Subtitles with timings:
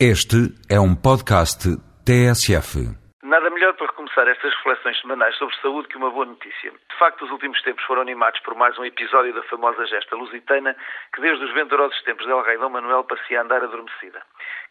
[0.00, 1.70] Este é um podcast
[2.02, 2.82] TSF.
[3.22, 6.72] Nada melhor para recomeçar estas reflexões semanais sobre saúde que uma boa notícia.
[6.72, 10.74] De facto, os últimos tempos foram animados por mais um episódio da famosa gesta lusitana
[11.14, 14.20] que desde os venturosos tempos del rei Dom Manuel parecia andar adormecida.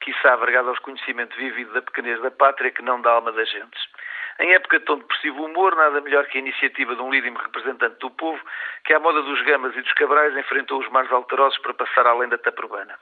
[0.01, 3.81] Quiçá vergada aos conhecimento vívido da pequenez da pátria que não da alma das gentes.
[4.41, 7.95] Em época de tão depressivo humor, nada melhor que a iniciativa de um lídimo representante
[7.99, 8.41] do povo
[8.83, 12.27] que, à moda dos gamas e dos cabrais, enfrentou os mares alterosos para passar além
[12.27, 12.99] da taprobana.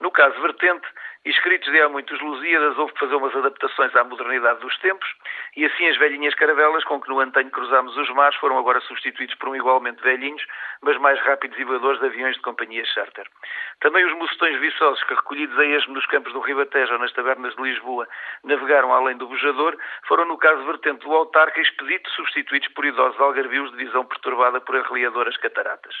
[0.00, 0.86] No caso vertente,
[1.30, 5.08] escritos de há muitos Lusíadas, houve que fazer umas adaptações à modernidade dos tempos,
[5.56, 9.34] e assim as velhinhas caravelas com que no antanho cruzámos os mares foram agora substituídos
[9.36, 10.44] por um igualmente velhinhos,
[10.82, 13.26] mas mais rápidos e voadores de aviões de companhia charter.
[13.80, 17.54] Também os mocetões viçosos que, recolhidos a esmo nos campos do Ribatejo ou nas tabernas
[17.56, 18.06] de Lisboa,
[18.44, 23.70] navegaram além do Bujador, foram, no caso vertente do Autarca, expedito substituídos por idosos algarvios
[23.70, 25.94] de visão perturbada por arreliadoras cataratas.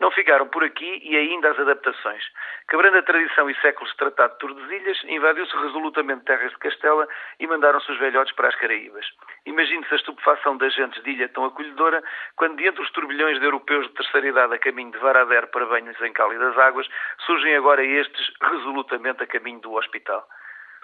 [0.00, 2.22] Não ficaram por aqui e ainda as adaptações.
[2.68, 7.06] Quebrando a tradição e séculos de tratado de Tordesilhas, invadiu-se resolutamente terras de Castela
[7.38, 9.06] e mandaram-se os velhotes para as Caraíbas.
[9.46, 12.02] Imagine-se a estupefação das gentes de ilha tão acolhedora,
[12.36, 15.66] quando de entre os turbilhões de europeus de terceira idade a caminho de Varadero para
[15.66, 16.88] banhos em cálidas águas,
[17.24, 20.26] surgem agora estes resolutamente a caminho do hospital.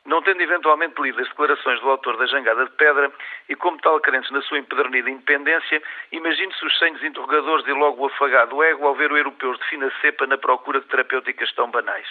[0.07, 3.13] Não tendo eventualmente lido as declarações do autor da Jangada de Pedra
[3.49, 8.07] e como tal crentes na sua empedernida independência, imagine-se os senhos interrogadores e logo o
[8.07, 12.07] afagado ego ao ver o europeus de fina cepa na procura de terapêuticas tão banais.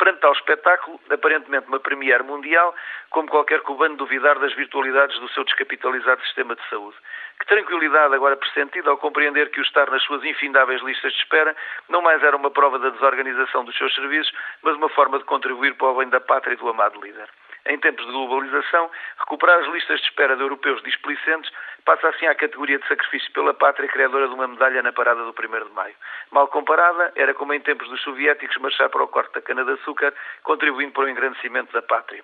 [0.00, 2.74] Perante tal espetáculo, aparentemente uma premiere mundial,
[3.10, 6.96] como qualquer cubano duvidar das virtualidades do seu descapitalizado sistema de saúde.
[7.38, 11.54] Que tranquilidade agora pressentida ao compreender que o estar nas suas infindáveis listas de espera
[11.90, 15.74] não mais era uma prova da desorganização dos seus serviços, mas uma forma de contribuir
[15.74, 17.28] para o bem da pátria e do amado líder.
[17.66, 21.52] Em tempos de globalização, recuperar as listas de espera de europeus displicentes
[21.84, 25.30] passa assim à categoria de sacrifício pela pátria criadora de uma medalha na parada do
[25.30, 25.94] 1 de maio.
[26.30, 30.92] Mal comparada, era como em tempos dos soviéticos marchar para o corte da cana-de-açúcar, contribuindo
[30.92, 32.22] para o engrandecimento da pátria.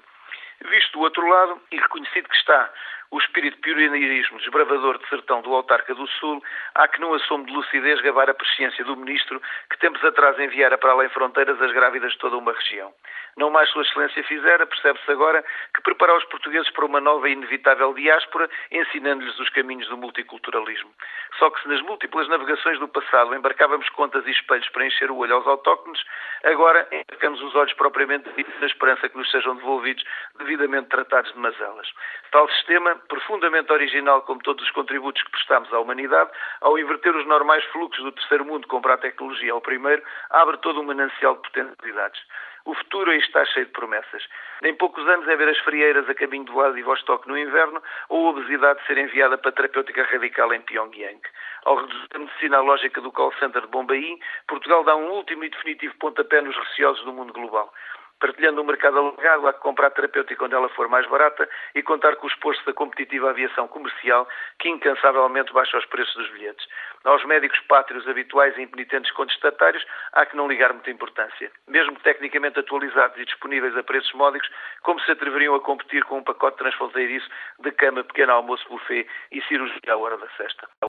[0.71, 2.71] Visto do outro lado e reconhecido que está
[3.11, 6.43] o espírito pioneirismo desbravador de sertão do Autarca do Sul,
[6.75, 9.41] há que não assume de lucidez gabar a presciência do ministro
[9.71, 12.93] que tempos atrás enviara para além fronteiras as grávidas de toda uma região.
[13.37, 15.44] Não mais Sua Excelência fizera, percebe-se agora
[15.75, 20.91] que preparar os portugueses para uma nova e inevitável diáspora, ensinando-lhes os caminhos do multiculturalismo.
[21.38, 25.19] Só que se nas múltiplas navegações do passado embarcávamos contas e espelhos para encher o
[25.19, 26.03] olho aos autóctones,
[26.44, 28.31] agora embarcamos os olhos propriamente
[28.61, 30.03] na esperança que nos sejam devolvidos
[30.38, 31.88] devidamente tratados de mazelas.
[32.31, 36.31] Tal sistema profundamente original como todos os contributos que prestamos à humanidade,
[36.61, 40.81] ao inverter os normais fluxos do terceiro mundo comprar a tecnologia ao primeiro, abre todo
[40.81, 42.21] um manancial de potencialidades.
[42.67, 44.27] O futuro aí está cheio de promessas.
[44.65, 48.31] Em poucos anos é ver as frieiras a caminho do Vladivostok no inverno ou a
[48.31, 51.21] obesidade ser enviada para terapêutica radical em Pyongyang.
[51.65, 54.19] Ao reduzir a medicina à lógica do call center de Bombaim,
[54.49, 57.73] Portugal dá um último e definitivo pontapé nos receosos do mundo global
[58.21, 62.16] partilhando o mercado alargado, há que comprar terapêutica onde ela for mais barata e contar
[62.16, 64.28] com o esforço da competitiva aviação comercial
[64.59, 66.66] que incansavelmente baixa os preços dos bilhetes.
[67.05, 71.50] Aos médicos pátrios habituais e impenitentes contestatários há que não ligar muita importância.
[71.69, 74.50] Mesmo tecnicamente atualizados e disponíveis a preços módicos,
[74.82, 77.28] como se atreveriam a competir com um pacote transfronteiriço
[77.60, 80.69] de cama, pequeno almoço, buffet e cirurgia à hora da sexta.